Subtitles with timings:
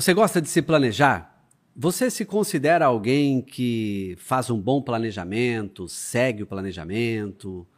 [0.00, 1.44] Você gosta de se planejar?
[1.76, 7.68] Você se considera alguém que faz um bom planejamento, segue o planejamento,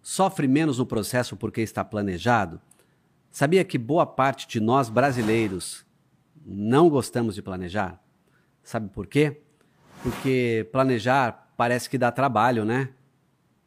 [0.00, 2.60] sofre menos no processo porque está planejado?
[3.32, 5.84] Sabia que boa parte de nós brasileiros
[6.46, 8.00] não gostamos de planejar?
[8.62, 9.40] Sabe por quê?
[10.04, 12.90] Porque planejar parece que dá trabalho, né?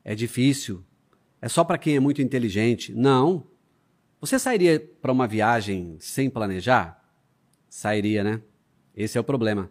[0.06, 0.86] É difícil.
[1.42, 2.94] É só para quem é muito inteligente.
[2.94, 3.46] Não.
[4.22, 7.05] Você sairia para uma viagem sem planejar?
[7.76, 8.42] Sairia, né?
[8.96, 9.70] Esse é o problema.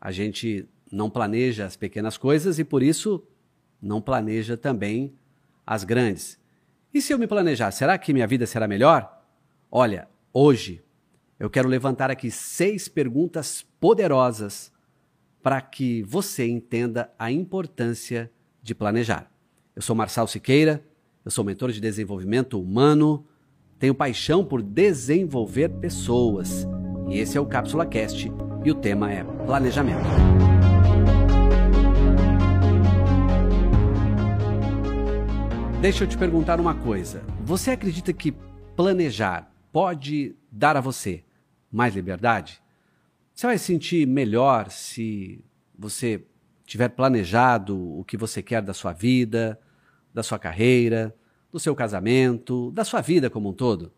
[0.00, 3.22] A gente não planeja as pequenas coisas e por isso
[3.80, 5.14] não planeja também
[5.64, 6.36] as grandes.
[6.92, 9.24] E se eu me planejar, será que minha vida será melhor?
[9.70, 10.82] Olha, hoje
[11.38, 14.72] eu quero levantar aqui seis perguntas poderosas
[15.40, 19.30] para que você entenda a importância de planejar.
[19.76, 20.84] Eu sou Marçal Siqueira,
[21.24, 23.24] eu sou mentor de desenvolvimento humano,
[23.78, 26.66] tenho paixão por desenvolver pessoas
[27.10, 28.30] e esse é o Cápsula Cast
[28.64, 30.08] e o tema é planejamento.
[35.80, 37.22] Deixa eu te perguntar uma coisa.
[37.44, 38.32] Você acredita que
[38.76, 41.24] planejar pode dar a você
[41.70, 42.60] mais liberdade?
[43.32, 45.42] Você vai se sentir melhor se
[45.78, 46.26] você
[46.66, 49.58] tiver planejado o que você quer da sua vida,
[50.12, 51.14] da sua carreira,
[51.50, 53.92] do seu casamento, da sua vida como um todo?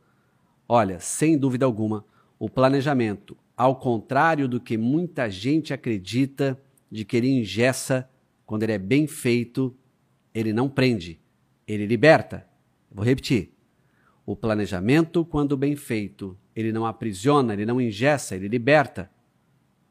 [0.68, 2.04] Olha, sem dúvida alguma,
[2.40, 6.58] o planejamento, ao contrário do que muita gente acredita
[6.90, 8.08] de que ele engessa,
[8.46, 9.76] quando ele é bem feito,
[10.32, 11.20] ele não prende,
[11.68, 12.48] ele liberta.
[12.90, 13.52] Vou repetir.
[14.24, 19.10] O planejamento, quando bem feito, ele não aprisiona, ele não engessa, ele liberta.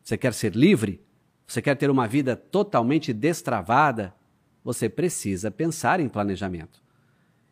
[0.04, 1.00] Você quer ser livre?
[1.46, 4.12] Você quer ter uma vida totalmente destravada?
[4.64, 6.82] Você precisa pensar em planejamento.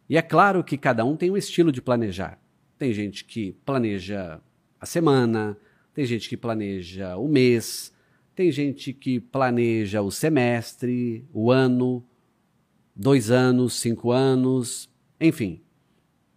[0.09, 2.39] E é claro que cada um tem um estilo de planejar.
[2.79, 4.41] Tem gente que planeja
[4.79, 5.57] a semana,
[5.93, 7.93] tem gente que planeja o mês,
[8.35, 12.05] tem gente que planeja o semestre, o ano,
[12.95, 15.61] dois anos, cinco anos, enfim.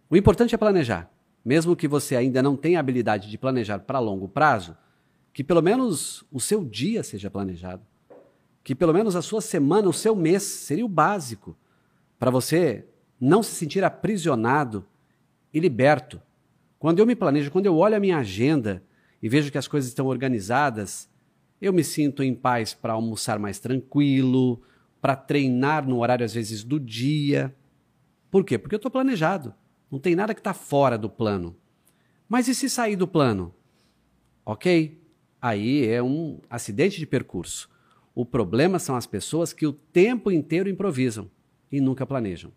[0.09, 1.11] O importante é planejar.
[1.45, 4.75] Mesmo que você ainda não tenha habilidade de planejar para longo prazo,
[5.33, 7.85] que pelo menos o seu dia seja planejado.
[8.63, 11.57] Que pelo menos a sua semana, o seu mês seria o básico
[12.19, 12.85] para você
[13.19, 14.85] não se sentir aprisionado
[15.53, 16.21] e liberto
[16.81, 18.83] quando eu me planejo, quando eu olho a minha agenda
[19.21, 21.07] e vejo que as coisas estão organizadas,
[21.61, 24.59] eu me sinto em paz para almoçar mais tranquilo,
[24.99, 27.55] para treinar no horário às vezes do dia.
[28.31, 28.57] Por quê?
[28.57, 29.53] Porque eu estou planejado.
[29.91, 31.55] Não tem nada que está fora do plano.
[32.27, 33.53] Mas e se sair do plano?
[34.43, 34.99] Ok,
[35.39, 37.69] aí é um acidente de percurso.
[38.15, 41.29] O problema são as pessoas que o tempo inteiro improvisam
[41.71, 42.51] e nunca planejam.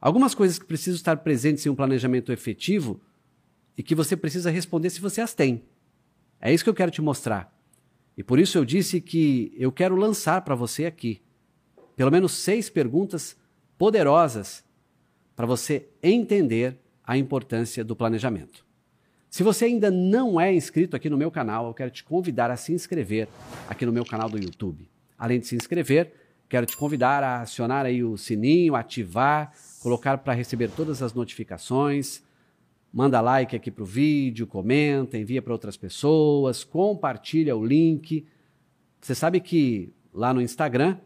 [0.00, 3.00] Algumas coisas que precisam estar presentes em um planejamento efetivo
[3.76, 5.64] e que você precisa responder se você as tem.
[6.40, 7.54] É isso que eu quero te mostrar.
[8.16, 11.22] E por isso eu disse que eu quero lançar para você aqui
[11.96, 13.36] pelo menos seis perguntas
[13.76, 14.64] poderosas
[15.36, 18.64] para você entender a importância do planejamento.
[19.28, 22.56] Se você ainda não é inscrito aqui no meu canal, eu quero te convidar a
[22.56, 23.28] se inscrever
[23.68, 24.88] aqui no meu canal do YouTube.
[25.18, 26.12] Além de se inscrever,
[26.48, 32.22] quero te convidar a acionar aí o sininho, ativar, colocar para receber todas as notificações
[32.92, 38.26] manda like aqui para o vídeo, comenta, envia para outras pessoas, compartilha o link.
[39.00, 40.98] Você sabe que lá no Instagram,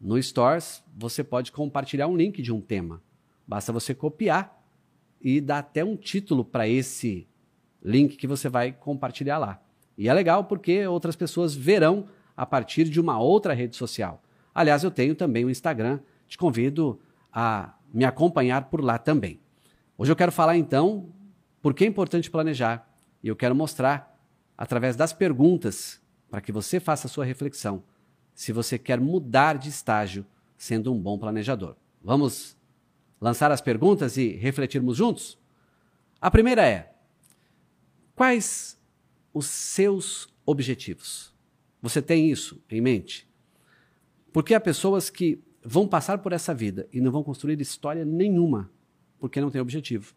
[0.00, 3.02] no Stories, você pode compartilhar um link de um tema.
[3.46, 4.62] Basta você copiar
[5.20, 7.26] e dar até um título para esse
[7.82, 9.62] link que você vai compartilhar lá.
[9.96, 14.22] E é legal porque outras pessoas verão a partir de uma outra rede social.
[14.54, 17.00] Aliás, eu tenho também o Instagram, te convido
[17.32, 19.40] a me acompanhar por lá também.
[19.98, 21.12] Hoje eu quero falar então
[21.62, 22.88] por que é importante planejar?
[23.22, 24.18] E eu quero mostrar,
[24.56, 26.00] através das perguntas,
[26.30, 27.82] para que você faça a sua reflexão,
[28.34, 30.24] se você quer mudar de estágio
[30.56, 31.76] sendo um bom planejador.
[32.02, 32.56] Vamos
[33.20, 35.38] lançar as perguntas e refletirmos juntos?
[36.20, 36.94] A primeira é:
[38.14, 38.78] quais
[39.32, 41.34] os seus objetivos?
[41.82, 43.28] Você tem isso em mente?
[44.32, 48.70] Porque há pessoas que vão passar por essa vida e não vão construir história nenhuma
[49.18, 50.14] porque não tem objetivo.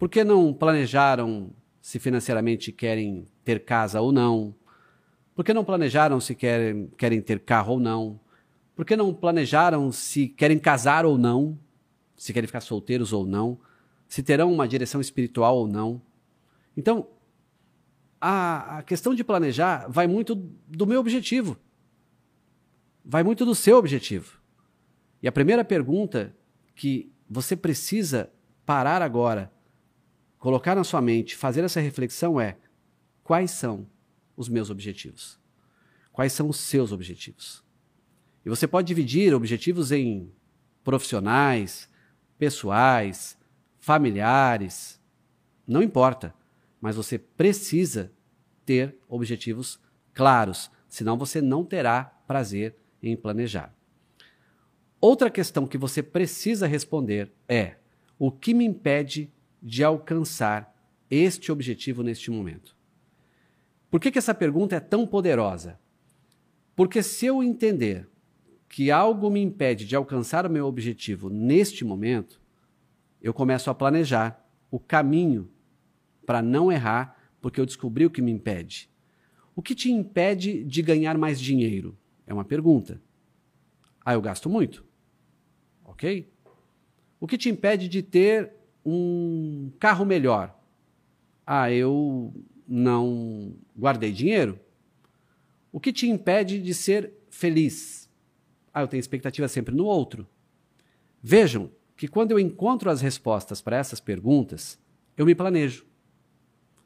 [0.00, 4.54] Por que não planejaram se financeiramente querem ter casa ou não?
[5.34, 8.18] Por que não planejaram se querem, querem ter carro ou não?
[8.74, 11.58] Por que não planejaram se querem casar ou não?
[12.16, 13.60] Se querem ficar solteiros ou não?
[14.08, 16.00] Se terão uma direção espiritual ou não?
[16.74, 17.06] Então,
[18.18, 21.58] a, a questão de planejar vai muito do meu objetivo.
[23.04, 24.40] Vai muito do seu objetivo.
[25.22, 26.34] E a primeira pergunta
[26.74, 28.32] que você precisa
[28.64, 29.52] parar agora
[30.40, 32.56] colocar na sua mente, fazer essa reflexão é:
[33.22, 33.86] quais são
[34.36, 35.38] os meus objetivos?
[36.10, 37.62] Quais são os seus objetivos?
[38.44, 40.32] E você pode dividir objetivos em
[40.82, 41.88] profissionais,
[42.38, 43.38] pessoais,
[43.78, 44.98] familiares,
[45.66, 46.34] não importa,
[46.80, 48.10] mas você precisa
[48.64, 49.78] ter objetivos
[50.14, 53.74] claros, senão você não terá prazer em planejar.
[55.00, 57.76] Outra questão que você precisa responder é:
[58.18, 59.30] o que me impede
[59.62, 60.74] de alcançar
[61.10, 62.76] este objetivo neste momento?
[63.90, 65.78] Por que, que essa pergunta é tão poderosa?
[66.76, 68.08] Porque se eu entender
[68.68, 72.40] que algo me impede de alcançar o meu objetivo neste momento,
[73.20, 75.50] eu começo a planejar o caminho
[76.24, 78.88] para não errar, porque eu descobri o que me impede.
[79.56, 81.98] O que te impede de ganhar mais dinheiro?
[82.26, 83.02] É uma pergunta.
[84.04, 84.84] Ah, eu gasto muito.
[85.84, 86.32] Ok?
[87.18, 88.52] O que te impede de ter
[88.84, 90.58] um carro melhor?
[91.46, 92.32] Ah, eu
[92.66, 94.58] não guardei dinheiro.
[95.72, 98.08] O que te impede de ser feliz?
[98.72, 100.26] Ah, eu tenho expectativa sempre no outro.
[101.22, 104.78] Vejam que quando eu encontro as respostas para essas perguntas,
[105.16, 105.84] eu me planejo.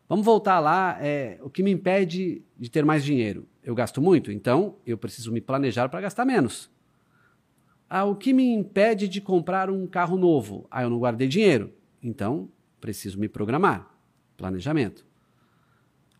[0.08, 3.48] Vamos voltar lá, é, o que me impede de ter mais dinheiro?
[3.62, 6.70] Eu gasto muito, então eu preciso me planejar para gastar menos.
[7.88, 10.66] Ah, o que me impede de comprar um carro novo?
[10.70, 11.72] Ah, eu não guardei dinheiro,
[12.04, 13.90] então preciso me programar.
[14.36, 15.06] Planejamento.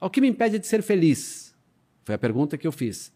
[0.01, 1.55] O que me impede de ser feliz?
[2.05, 3.13] Foi a pergunta que eu fiz.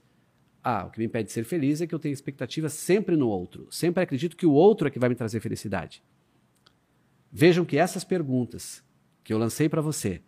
[0.63, 3.29] Ah, o que me impede de ser feliz é que eu tenho expectativa sempre no
[3.29, 3.67] outro.
[3.71, 6.03] Sempre acredito que o outro é que vai me trazer felicidade.
[7.33, 8.83] Vejam que essas perguntas
[9.23, 10.23] que eu lancei para você,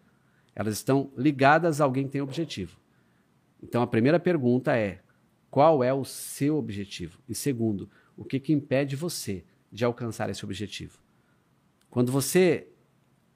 [0.55, 2.79] elas estão ligadas a alguém que tem objetivo.
[3.63, 5.01] Então a primeira pergunta é:
[5.51, 7.19] qual é o seu objetivo?
[7.29, 11.00] E segundo, o que, que impede você de alcançar esse objetivo?
[11.91, 12.69] Quando você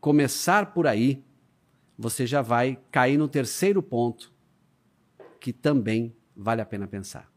[0.01, 1.25] começar por aí,
[1.99, 4.33] você já vai cair no terceiro ponto,
[5.41, 7.31] que também vale a pena pensar.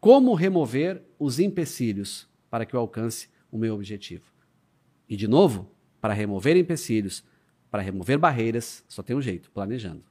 [0.00, 4.24] Como remover os empecilhos para que eu alcance o meu objetivo?
[5.08, 5.70] E, de novo,
[6.00, 7.24] para remover empecilhos,
[7.70, 10.04] para remover barreiras, só tem um jeito: planejando.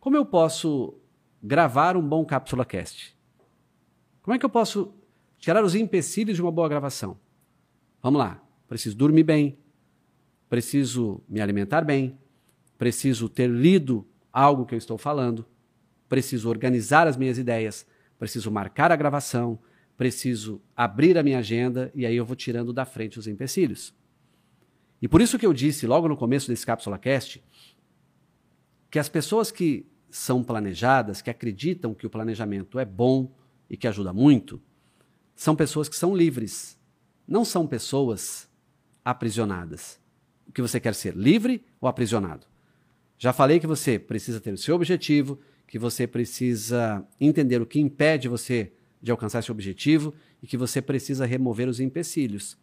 [0.00, 0.94] Como eu posso
[1.42, 3.16] gravar um bom Cápsula Cast?
[4.22, 4.94] Como é que eu posso
[5.38, 7.18] tirar os empecilhos de uma boa gravação?
[8.00, 8.40] Vamos lá.
[8.72, 9.58] Preciso dormir bem,
[10.48, 12.18] preciso me alimentar bem,
[12.78, 15.44] preciso ter lido algo que eu estou falando,
[16.08, 17.86] preciso organizar as minhas ideias,
[18.18, 19.58] preciso marcar a gravação,
[19.94, 23.94] preciso abrir a minha agenda e aí eu vou tirando da frente os empecilhos.
[25.02, 27.44] E por isso que eu disse logo no começo desse Cápsula Cast
[28.90, 33.36] que as pessoas que são planejadas, que acreditam que o planejamento é bom
[33.68, 34.62] e que ajuda muito,
[35.36, 36.80] são pessoas que são livres,
[37.28, 38.50] não são pessoas
[39.04, 40.00] aprisionadas.
[40.46, 42.46] O que você quer ser, livre ou aprisionado?
[43.18, 47.80] Já falei que você precisa ter o seu objetivo, que você precisa entender o que
[47.80, 50.12] impede você de alcançar esse objetivo
[50.42, 52.58] e que você precisa remover os empecilhos.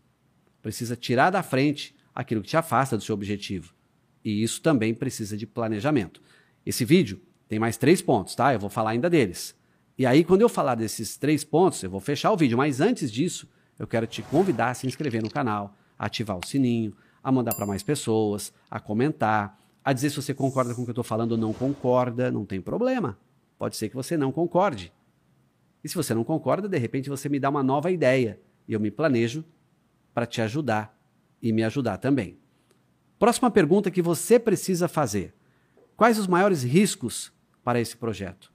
[0.62, 3.74] Precisa tirar da frente aquilo que te afasta do seu objetivo.
[4.24, 6.22] E isso também precisa de planejamento.
[6.66, 8.54] Esse vídeo tem mais três pontos, tá?
[8.54, 9.56] Eu vou falar ainda deles.
[9.98, 12.58] E aí, quando eu falar desses três pontos, eu vou fechar o vídeo.
[12.58, 16.48] Mas antes disso, eu quero te convidar a se inscrever no canal, a ativar o
[16.48, 20.86] sininho, a mandar para mais pessoas, a comentar, a dizer se você concorda com o
[20.86, 23.20] que eu estou falando ou não concorda, não tem problema.
[23.58, 24.94] Pode ser que você não concorde.
[25.84, 28.80] E se você não concorda, de repente você me dá uma nova ideia e eu
[28.80, 29.44] me planejo
[30.14, 30.98] para te ajudar
[31.42, 32.38] e me ajudar também.
[33.18, 35.34] Próxima pergunta que você precisa fazer:
[35.96, 37.32] Quais os maiores riscos
[37.64, 38.54] para esse projeto?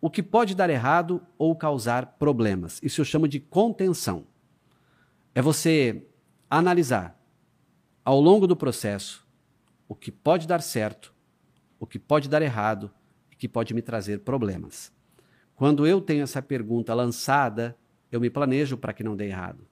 [0.00, 2.80] O que pode dar errado ou causar problemas?
[2.82, 4.24] Isso eu chamo de contenção.
[5.34, 6.06] É você
[6.50, 7.16] analisar
[8.04, 9.24] ao longo do processo
[9.88, 11.14] o que pode dar certo,
[11.78, 12.90] o que pode dar errado
[13.30, 14.92] e que pode me trazer problemas.
[15.54, 17.76] Quando eu tenho essa pergunta lançada,
[18.10, 19.66] eu me planejo para que não dê errado.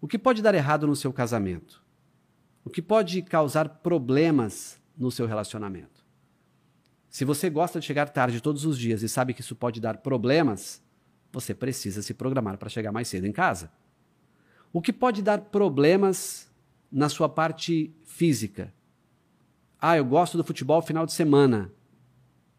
[0.00, 1.82] O que pode dar errado no seu casamento?
[2.64, 6.06] O que pode causar problemas no seu relacionamento?
[7.08, 9.96] Se você gosta de chegar tarde todos os dias e sabe que isso pode dar
[9.98, 10.82] problemas,
[11.32, 13.72] você precisa se programar para chegar mais cedo em casa.
[14.78, 16.48] O que pode dar problemas
[16.88, 18.72] na sua parte física?
[19.80, 21.72] Ah, eu gosto do futebol final de semana.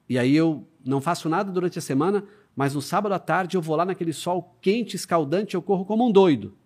[0.09, 3.61] E aí eu não faço nada durante a semana, mas no sábado à tarde eu
[3.61, 6.57] vou lá naquele sol quente, escaldante, eu corro como um doido.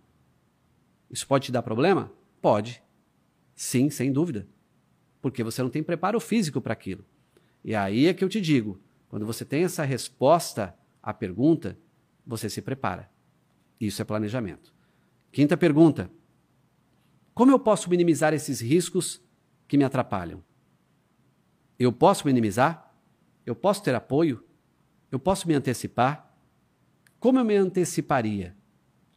[1.07, 2.11] Isso pode te dar problema?
[2.41, 2.81] Pode.
[3.55, 4.47] Sim, sem dúvida.
[5.21, 7.05] Porque você não tem preparo físico para aquilo.
[7.63, 11.77] E aí é que eu te digo: quando você tem essa resposta à pergunta,
[12.25, 13.07] você se prepara.
[13.79, 14.73] Isso é planejamento.
[15.33, 16.09] Quinta pergunta:
[17.33, 19.21] Como eu posso minimizar esses riscos
[19.67, 20.43] que me atrapalham.
[21.79, 22.95] Eu posso minimizar?
[23.43, 24.43] Eu posso ter apoio?
[25.11, 26.31] Eu posso me antecipar?
[27.19, 28.55] Como eu me anteciparia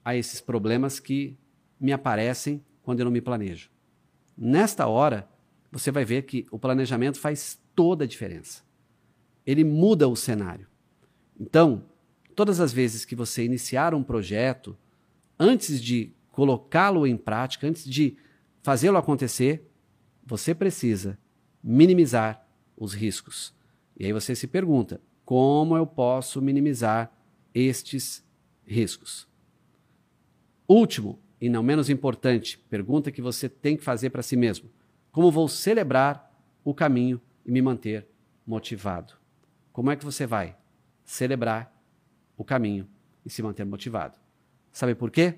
[0.03, 1.37] a esses problemas que
[1.79, 3.71] me aparecem quando eu não me planejo?
[4.35, 5.29] Nesta hora,
[5.71, 8.63] você vai ver que o planejamento faz toda a diferença.
[9.45, 10.67] Ele muda o cenário.
[11.39, 11.85] Então,
[12.35, 14.75] todas as vezes que você iniciar um projeto,
[15.39, 18.17] antes de colocá-lo em prática, antes de
[18.63, 19.71] fazê-lo acontecer,
[20.25, 21.19] você precisa
[21.63, 23.55] minimizar os riscos.
[23.97, 27.13] E aí você se pergunta: como eu posso minimizar
[27.55, 28.25] estes
[28.67, 29.27] riscos?
[30.69, 34.71] Último e não menos importante, pergunta que você tem que fazer para si mesmo:
[35.13, 36.33] como vou celebrar
[36.65, 38.07] o caminho e me manter
[38.47, 39.15] motivado?
[39.73, 40.57] Como é que você vai
[41.05, 41.73] celebrar
[42.37, 42.89] o caminho
[43.25, 44.26] e se manter motivado?
[44.77, 45.37] Sabe por quê?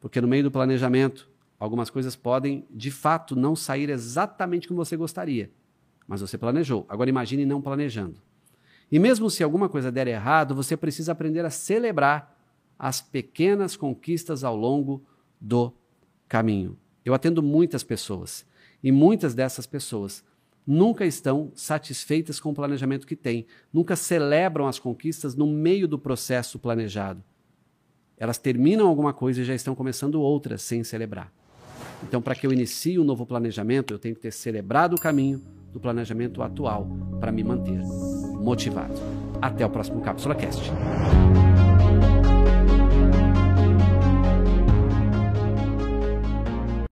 [0.00, 1.30] Porque no meio do planejamento,
[1.60, 5.48] algumas coisas podem de fato não sair exatamente como você gostaria,
[6.08, 6.86] mas você planejou.
[6.88, 8.20] Agora imagine não planejando.
[8.90, 12.36] E mesmo se alguma coisa der errado, você precisa aprender a celebrar
[12.76, 15.06] as pequenas conquistas ao longo
[15.40, 15.72] do
[16.26, 16.76] caminho.
[17.04, 18.44] Eu atendo muitas pessoas
[18.82, 20.24] e muitas dessas pessoas
[20.66, 25.96] nunca estão satisfeitas com o planejamento que têm, nunca celebram as conquistas no meio do
[25.96, 27.22] processo planejado.
[28.20, 31.32] Elas terminam alguma coisa e já estão começando outra sem celebrar.
[32.02, 35.40] Então, para que eu inicie um novo planejamento, eu tenho que ter celebrado o caminho
[35.72, 36.86] do planejamento atual
[37.18, 37.80] para me manter
[38.38, 38.94] motivado.
[39.40, 40.70] Até o próximo Cápsula Cast.